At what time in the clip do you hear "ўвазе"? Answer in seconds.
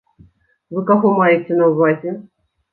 1.75-2.19